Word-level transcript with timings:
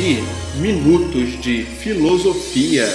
ouvir 0.00 0.22
Minutos 0.56 1.38
de 1.42 1.62
Filosofia. 1.62 2.86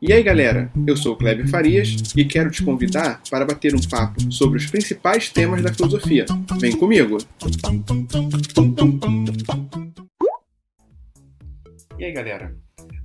E 0.00 0.12
aí 0.12 0.22
galera, 0.22 0.72
eu 0.86 0.96
sou 0.96 1.12
o 1.12 1.16
Kleber 1.16 1.46
Farias 1.48 1.96
e 2.16 2.24
quero 2.24 2.50
te 2.50 2.62
convidar 2.62 3.20
para 3.30 3.44
bater 3.44 3.74
um 3.74 3.80
papo 3.80 4.32
sobre 4.32 4.58
os 4.58 4.66
principais 4.66 5.28
temas 5.28 5.62
da 5.62 5.72
filosofia. 5.72 6.24
Vem 6.58 6.74
comigo! 6.76 7.18
E 11.98 12.04
aí 12.04 12.12
galera, 12.12 12.56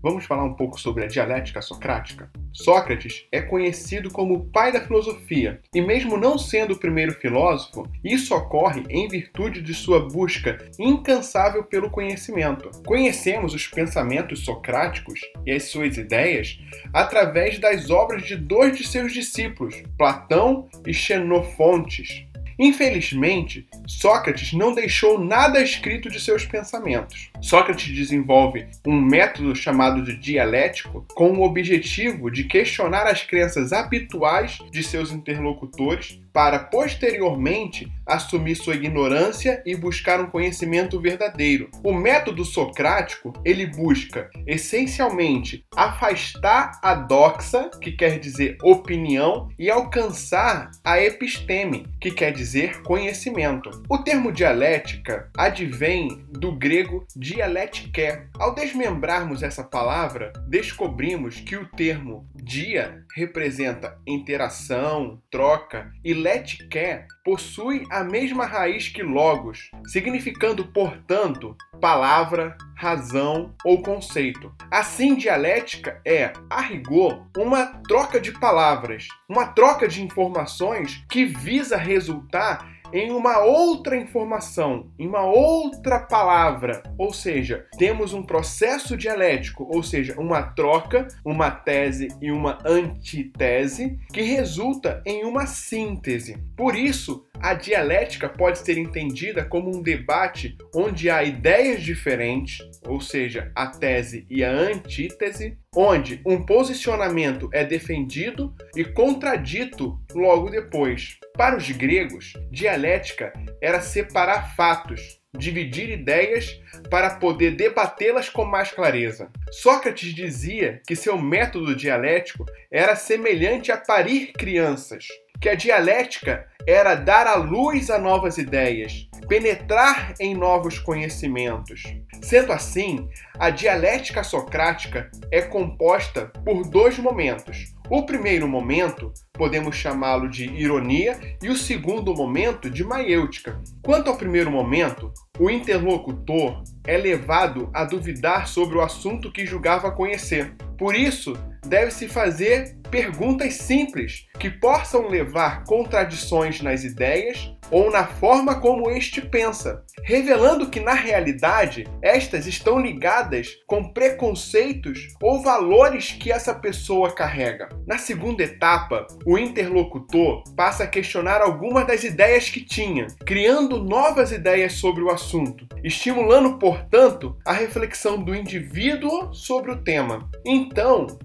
Vamos 0.01 0.25
falar 0.25 0.43
um 0.43 0.55
pouco 0.55 0.79
sobre 0.79 1.03
a 1.03 1.07
dialética 1.07 1.61
socrática? 1.61 2.27
Sócrates 2.51 3.27
é 3.31 3.39
conhecido 3.39 4.09
como 4.09 4.33
o 4.33 4.45
pai 4.45 4.71
da 4.71 4.81
filosofia, 4.81 5.61
e 5.73 5.79
mesmo 5.79 6.17
não 6.17 6.39
sendo 6.39 6.73
o 6.73 6.79
primeiro 6.79 7.13
filósofo, 7.13 7.87
isso 8.03 8.33
ocorre 8.33 8.83
em 8.89 9.07
virtude 9.07 9.61
de 9.61 9.73
sua 9.75 9.99
busca 10.09 10.57
incansável 10.79 11.63
pelo 11.63 11.89
conhecimento. 11.89 12.71
Conhecemos 12.85 13.53
os 13.53 13.67
pensamentos 13.67 14.43
socráticos 14.43 15.19
e 15.45 15.51
as 15.51 15.65
suas 15.65 15.97
ideias 15.97 16.59
através 16.91 17.59
das 17.59 17.91
obras 17.91 18.23
de 18.23 18.35
dois 18.35 18.75
de 18.75 18.85
seus 18.85 19.13
discípulos, 19.13 19.83
Platão 19.97 20.67
e 20.85 20.93
Xenofontes. 20.93 22.25
Infelizmente, 22.57 23.67
Sócrates 23.87 24.53
não 24.53 24.73
deixou 24.73 25.19
nada 25.19 25.61
escrito 25.61 26.09
de 26.09 26.19
seus 26.19 26.45
pensamentos. 26.45 27.31
Sócrates 27.41 27.93
desenvolve 27.93 28.67
um 28.85 28.99
método 28.99 29.55
chamado 29.55 30.03
de 30.03 30.15
dialético 30.15 31.05
com 31.13 31.31
o 31.31 31.43
objetivo 31.43 32.29
de 32.29 32.43
questionar 32.43 33.07
as 33.07 33.23
crenças 33.23 33.73
habituais 33.73 34.59
de 34.71 34.83
seus 34.83 35.11
interlocutores 35.11 36.20
para 36.33 36.59
posteriormente 36.59 37.91
assumir 38.05 38.55
sua 38.55 38.75
ignorância 38.75 39.61
e 39.65 39.75
buscar 39.75 40.19
um 40.19 40.29
conhecimento 40.29 40.99
verdadeiro. 40.99 41.69
O 41.83 41.93
método 41.93 42.43
socrático, 42.43 43.33
ele 43.45 43.65
busca 43.65 44.29
essencialmente 44.45 45.65
afastar 45.75 46.79
a 46.81 46.93
doxa, 46.93 47.69
que 47.81 47.91
quer 47.91 48.19
dizer 48.19 48.57
opinião, 48.61 49.49
e 49.57 49.69
alcançar 49.69 50.71
a 50.83 51.01
episteme, 51.01 51.87
que 51.99 52.11
quer 52.11 52.31
dizer 52.31 52.81
conhecimento. 52.81 53.69
O 53.89 53.97
termo 53.97 54.31
dialética 54.31 55.29
advém 55.37 56.25
do 56.29 56.51
grego 56.51 57.05
dialetike. 57.15 57.91
Ao 58.37 58.53
desmembrarmos 58.53 59.43
essa 59.43 59.63
palavra, 59.63 60.33
descobrimos 60.47 61.39
que 61.39 61.55
o 61.55 61.65
termo 61.65 62.25
dia 62.35 63.03
representa 63.15 63.97
interação, 64.05 65.21
troca 65.29 65.91
e 66.03 66.13
letke 66.21 67.05
possui 67.23 67.83
a 67.89 68.03
mesma 68.03 68.45
raiz 68.45 68.87
que 68.87 69.01
logos, 69.01 69.71
significando, 69.87 70.65
portanto, 70.65 71.55
palavra, 71.79 72.55
razão 72.75 73.53
ou 73.65 73.81
conceito. 73.81 74.53
Assim, 74.69 75.15
dialética 75.15 75.99
é, 76.05 76.31
a 76.49 76.61
rigor, 76.61 77.27
uma 77.37 77.65
troca 77.87 78.19
de 78.19 78.31
palavras, 78.31 79.07
uma 79.27 79.47
troca 79.47 79.87
de 79.87 80.03
informações 80.03 81.03
que 81.09 81.25
visa 81.25 81.77
resultar 81.77 82.67
em 82.93 83.11
uma 83.11 83.39
outra 83.39 83.95
informação, 83.95 84.91
em 84.97 85.07
uma 85.07 85.23
outra 85.23 85.99
palavra. 85.99 86.83
Ou 86.97 87.13
seja, 87.13 87.65
temos 87.77 88.13
um 88.13 88.23
processo 88.23 88.97
dialético, 88.97 89.67
ou 89.69 89.81
seja, 89.83 90.19
uma 90.19 90.41
troca, 90.43 91.07
uma 91.25 91.51
tese 91.51 92.09
e 92.21 92.31
uma 92.31 92.57
antítese 92.65 93.99
que 94.13 94.21
resulta 94.21 95.01
em 95.05 95.23
uma 95.25 95.45
síntese. 95.45 96.37
Por 96.55 96.75
isso, 96.75 97.25
a 97.41 97.53
dialética 97.53 98.29
pode 98.29 98.59
ser 98.59 98.77
entendida 98.77 99.43
como 99.43 99.75
um 99.75 99.81
debate 99.81 100.57
onde 100.73 101.09
há 101.09 101.23
ideias 101.23 101.81
diferentes, 101.81 102.59
ou 102.87 103.01
seja, 103.01 103.51
a 103.55 103.67
tese 103.67 104.25
e 104.29 104.43
a 104.43 104.51
antítese, 104.51 105.57
onde 105.75 106.21
um 106.25 106.45
posicionamento 106.45 107.49
é 107.51 107.63
defendido 107.63 108.53
e 108.75 108.83
contradito 108.83 109.99
logo 110.13 110.49
depois. 110.49 111.17
Para 111.35 111.57
os 111.57 111.69
gregos, 111.71 112.33
dialética 112.51 113.33
era 113.61 113.81
separar 113.81 114.55
fatos, 114.55 115.19
dividir 115.37 115.89
ideias 115.89 116.59
para 116.89 117.15
poder 117.15 117.51
debatê-las 117.51 118.29
com 118.29 118.45
mais 118.45 118.71
clareza. 118.71 119.31
Sócrates 119.51 120.13
dizia 120.13 120.81
que 120.85 120.95
seu 120.95 121.17
método 121.17 121.75
dialético 121.75 122.45
era 122.69 122.95
semelhante 122.95 123.71
a 123.71 123.77
parir 123.77 124.33
crianças, 124.33 125.07
que 125.41 125.49
a 125.49 125.55
dialética 125.55 126.45
era 126.67 126.93
dar 126.93 127.25
a 127.25 127.33
luz 127.33 127.89
a 127.89 127.97
novas 127.97 128.37
ideias, 128.37 129.09
penetrar 129.27 130.13
em 130.19 130.35
novos 130.35 130.77
conhecimentos. 130.77 131.81
Sendo 132.21 132.53
assim, 132.53 133.09
a 133.39 133.49
dialética 133.49 134.23
socrática 134.23 135.09
é 135.31 135.41
composta 135.41 136.31
por 136.45 136.63
dois 136.69 136.99
momentos. 136.99 137.73
O 137.89 138.05
primeiro 138.05 138.47
momento 138.47 139.11
podemos 139.33 139.75
chamá-lo 139.75 140.29
de 140.29 140.45
ironia 140.45 141.19
e 141.41 141.49
o 141.49 141.57
segundo 141.57 142.15
momento 142.15 142.69
de 142.69 142.83
maiêutica. 142.83 143.59
Quanto 143.81 144.11
ao 144.11 144.17
primeiro 144.17 144.51
momento, 144.51 145.11
o 145.39 145.49
interlocutor 145.49 146.63
é 146.85 146.97
levado 146.97 147.69
a 147.73 147.83
duvidar 147.83 148.47
sobre 148.47 148.77
o 148.77 148.81
assunto 148.81 149.31
que 149.31 149.45
julgava 149.45 149.91
conhecer. 149.91 150.53
Por 150.81 150.95
isso, 150.95 151.37
deve-se 151.63 152.07
fazer 152.07 152.75
perguntas 152.89 153.53
simples 153.53 154.27
que 154.39 154.49
possam 154.49 155.07
levar 155.07 155.63
contradições 155.63 156.59
nas 156.59 156.83
ideias 156.83 157.55
ou 157.69 157.89
na 157.89 158.05
forma 158.05 158.59
como 158.59 158.91
este 158.91 159.21
pensa, 159.21 159.83
revelando 160.03 160.69
que 160.69 160.79
na 160.81 160.93
realidade 160.93 161.87
estas 162.01 162.45
estão 162.45 162.79
ligadas 162.79 163.47
com 163.65 163.93
preconceitos 163.93 165.07
ou 165.21 165.41
valores 165.41 166.11
que 166.11 166.31
essa 166.31 166.53
pessoa 166.53 167.13
carrega. 167.13 167.69
Na 167.87 167.97
segunda 167.97 168.43
etapa, 168.43 169.07
o 169.25 169.37
interlocutor 169.37 170.43
passa 170.55 170.83
a 170.83 170.87
questionar 170.87 171.41
algumas 171.41 171.87
das 171.87 172.03
ideias 172.03 172.49
que 172.49 172.59
tinha, 172.59 173.07
criando 173.25 173.81
novas 173.81 174.33
ideias 174.33 174.73
sobre 174.73 175.01
o 175.01 175.09
assunto, 175.09 175.65
estimulando, 175.81 176.57
portanto, 176.57 177.37
a 177.45 177.53
reflexão 177.53 178.21
do 178.21 178.35
indivíduo 178.35 179.33
sobre 179.33 179.71
o 179.71 179.81
tema. 179.81 180.29
Então, 180.45 180.70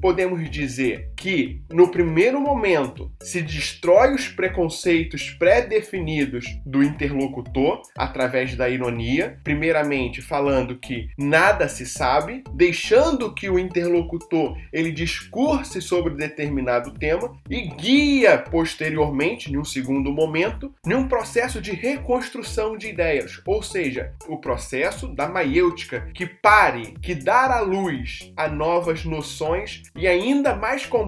podemos 0.00 0.50
dizer 0.50 1.10
que, 1.16 1.62
no 1.70 1.88
primeiro 1.88 2.40
momento, 2.40 3.10
se 3.22 3.40
destrói 3.40 4.14
os 4.14 4.28
preconceitos 4.28 5.30
pré-definidos 5.30 6.44
do 6.64 6.82
interlocutor 6.82 7.82
através 7.96 8.54
da 8.54 8.68
ironia, 8.68 9.40
primeiramente 9.42 10.20
falando 10.20 10.78
que 10.78 11.08
nada 11.18 11.68
se 11.68 11.86
sabe, 11.86 12.44
deixando 12.52 13.32
que 13.32 13.48
o 13.48 13.58
interlocutor 13.58 14.56
ele 14.72 14.92
discurse 14.92 15.80
sobre 15.80 16.14
determinado 16.14 16.92
tema 16.92 17.36
e 17.48 17.62
guia 17.62 18.38
posteriormente, 18.38 19.50
em 19.50 19.56
um 19.56 19.64
segundo 19.64 20.12
momento, 20.12 20.72
num 20.84 21.08
processo 21.08 21.60
de 21.60 21.72
reconstrução 21.72 22.76
de 22.76 22.88
ideias, 22.88 23.40
ou 23.46 23.62
seja, 23.62 24.12
o 24.28 24.36
processo 24.38 25.08
da 25.08 25.28
maiêutica, 25.28 26.10
que 26.14 26.26
pare, 26.26 26.94
que 27.00 27.14
dar 27.14 27.50
à 27.50 27.60
luz 27.60 28.32
a 28.36 28.48
novas 28.48 29.04
noções 29.04 29.82
e 29.94 30.06
ainda 30.06 30.54
mais 30.54 30.84
complexas 30.84 31.06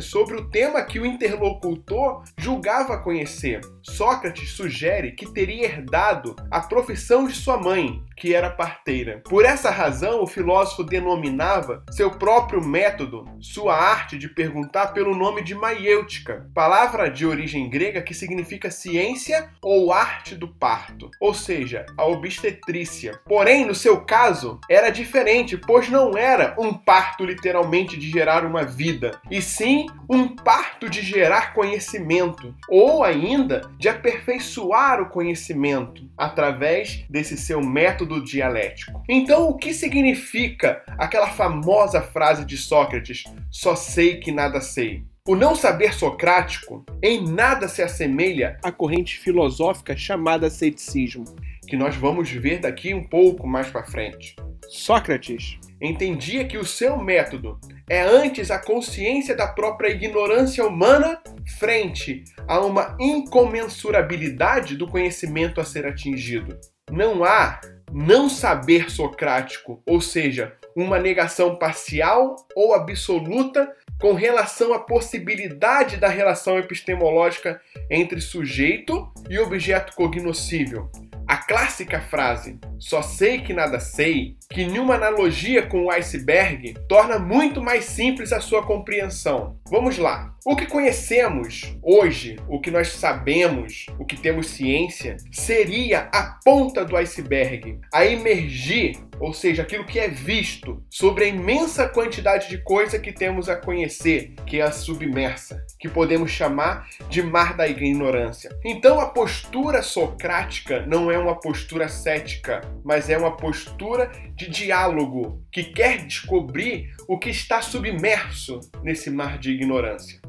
sobre 0.00 0.36
o 0.36 0.48
tema 0.48 0.82
que 0.82 1.00
o 1.00 1.06
interlocutor 1.06 2.22
julgava 2.36 2.98
conhecer. 2.98 3.60
Sócrates 3.82 4.52
sugere 4.52 5.12
que 5.12 5.32
teria 5.32 5.64
herdado 5.64 6.36
a 6.50 6.60
profissão 6.60 7.26
de 7.26 7.34
sua 7.34 7.56
mãe, 7.56 8.02
que 8.16 8.34
era 8.34 8.50
parteira. 8.50 9.22
Por 9.28 9.44
essa 9.44 9.70
razão, 9.70 10.22
o 10.22 10.26
filósofo 10.26 10.82
denominava 10.82 11.84
seu 11.90 12.10
próprio 12.10 12.64
método, 12.64 13.24
sua 13.40 13.74
arte 13.74 14.18
de 14.18 14.28
perguntar, 14.28 14.88
pelo 14.88 15.14
nome 15.14 15.42
de 15.42 15.54
maiêutica, 15.54 16.48
palavra 16.54 17.08
de 17.08 17.26
origem 17.26 17.70
grega 17.70 18.02
que 18.02 18.14
significa 18.14 18.70
ciência 18.70 19.50
ou 19.62 19.92
arte 19.92 20.34
do 20.34 20.48
parto, 20.48 21.10
ou 21.20 21.32
seja, 21.32 21.86
a 21.96 22.04
obstetrícia. 22.04 23.20
Porém, 23.24 23.64
no 23.64 23.74
seu 23.74 24.00
caso, 24.04 24.60
era 24.68 24.90
diferente, 24.90 25.56
pois 25.56 25.88
não 25.88 26.16
era 26.16 26.54
um 26.58 26.74
parto 26.74 27.24
literalmente 27.24 27.96
de 27.96 28.10
gerar 28.10 28.44
uma 28.44 28.64
vida, 28.64 29.20
e 29.30 29.37
sim 29.42 29.86
um 30.08 30.28
parto 30.28 30.88
de 30.88 31.02
gerar 31.02 31.52
conhecimento, 31.52 32.54
ou 32.68 33.04
ainda 33.04 33.70
de 33.78 33.88
aperfeiçoar 33.88 35.02
o 35.02 35.08
conhecimento 35.08 36.08
através 36.16 37.04
desse 37.08 37.36
seu 37.36 37.60
método 37.60 38.22
dialético. 38.22 39.02
Então, 39.08 39.48
o 39.48 39.56
que 39.56 39.72
significa 39.72 40.82
aquela 40.98 41.28
famosa 41.28 42.00
frase 42.00 42.44
de 42.44 42.56
Sócrates: 42.56 43.24
só 43.50 43.74
sei 43.74 44.16
que 44.18 44.32
nada 44.32 44.60
sei? 44.60 45.04
O 45.26 45.36
não 45.36 45.54
saber 45.54 45.92
socrático 45.92 46.86
em 47.02 47.22
nada 47.22 47.68
se 47.68 47.82
assemelha 47.82 48.56
à 48.62 48.72
corrente 48.72 49.18
filosófica 49.18 49.94
chamada 49.94 50.48
ceticismo, 50.48 51.24
que 51.66 51.76
nós 51.76 51.94
vamos 51.94 52.30
ver 52.30 52.60
daqui 52.60 52.94
um 52.94 53.04
pouco 53.04 53.46
mais 53.46 53.68
para 53.68 53.84
frente. 53.84 54.34
Sócrates 54.68 55.58
entendia 55.80 56.44
que 56.44 56.58
o 56.58 56.64
seu 56.64 56.96
método 56.96 57.58
é 57.88 58.00
antes 58.00 58.50
a 58.50 58.58
consciência 58.58 59.34
da 59.34 59.46
própria 59.46 59.88
ignorância 59.88 60.64
humana 60.66 61.20
frente 61.58 62.24
a 62.46 62.60
uma 62.60 62.96
incomensurabilidade 62.98 64.76
do 64.76 64.86
conhecimento 64.86 65.60
a 65.60 65.64
ser 65.64 65.86
atingido. 65.86 66.58
Não 66.90 67.24
há 67.24 67.60
não 67.92 68.28
saber 68.28 68.90
socrático, 68.90 69.82
ou 69.86 70.00
seja, 70.00 70.54
uma 70.76 70.98
negação 70.98 71.56
parcial 71.56 72.36
ou 72.54 72.74
absoluta 72.74 73.72
com 74.00 74.12
relação 74.12 74.72
à 74.72 74.78
possibilidade 74.78 75.96
da 75.96 76.08
relação 76.08 76.58
epistemológica 76.58 77.60
entre 77.90 78.20
sujeito 78.20 79.10
e 79.28 79.38
objeto 79.38 79.94
cognoscível. 79.94 80.90
A 81.28 81.36
clássica 81.36 82.00
frase 82.00 82.58
só 82.78 83.02
sei 83.02 83.42
que 83.42 83.52
nada 83.52 83.78
sei, 83.78 84.34
que 84.48 84.64
numa 84.64 84.94
analogia 84.94 85.66
com 85.66 85.84
o 85.84 85.90
iceberg, 85.90 86.72
torna 86.88 87.18
muito 87.18 87.62
mais 87.62 87.84
simples 87.84 88.32
a 88.32 88.40
sua 88.40 88.64
compreensão. 88.64 89.60
Vamos 89.68 89.98
lá. 89.98 90.34
O 90.46 90.56
que 90.56 90.64
conhecemos 90.64 91.76
hoje, 91.82 92.36
o 92.48 92.58
que 92.58 92.70
nós 92.70 92.88
sabemos, 92.92 93.84
o 93.98 94.06
que 94.06 94.16
temos 94.16 94.46
ciência, 94.46 95.18
seria 95.30 96.08
a 96.14 96.38
ponta 96.42 96.82
do 96.82 96.96
iceberg, 96.96 97.78
a 97.92 98.06
emergir, 98.06 98.96
ou 99.20 99.32
seja, 99.32 99.62
aquilo 99.62 99.84
que 99.84 99.98
é 99.98 100.08
visto, 100.08 100.82
sobre 100.90 101.24
a 101.24 101.28
imensa 101.28 101.88
quantidade 101.88 102.48
de 102.48 102.58
coisa 102.58 102.98
que 102.98 103.12
temos 103.12 103.48
a 103.48 103.56
conhecer, 103.56 104.34
que 104.46 104.60
é 104.60 104.62
a 104.62 104.72
submersa, 104.72 105.64
que 105.78 105.88
podemos 105.88 106.30
chamar 106.30 106.88
de 107.08 107.22
mar 107.22 107.56
da 107.56 107.66
ignorância. 107.66 108.50
Então 108.64 109.00
a 109.00 109.06
postura 109.06 109.82
socrática 109.82 110.84
não 110.86 111.10
é 111.10 111.18
uma 111.18 111.38
postura 111.38 111.88
cética, 111.88 112.60
mas 112.84 113.08
é 113.10 113.18
uma 113.18 113.36
postura 113.36 114.10
de 114.34 114.48
diálogo 114.48 115.42
que 115.52 115.64
quer 115.64 116.04
descobrir 116.06 116.94
o 117.08 117.18
que 117.18 117.30
está 117.30 117.60
submerso 117.62 118.60
nesse 118.82 119.10
mar 119.10 119.38
de 119.38 119.50
ignorância. 119.50 120.20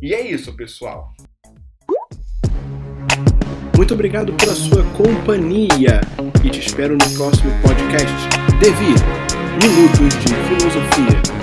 E 0.00 0.14
é 0.14 0.20
isso, 0.20 0.54
pessoal. 0.54 1.12
Muito 3.78 3.94
obrigado 3.94 4.32
pela 4.32 4.56
sua 4.56 4.82
companhia 4.96 6.00
e 6.42 6.50
te 6.50 6.58
espero 6.58 6.94
no 6.94 7.10
próximo 7.16 7.52
podcast. 7.62 8.12
Devir 8.60 8.96
Minutos 9.62 10.18
de 10.18 10.34
Filosofia. 10.34 11.37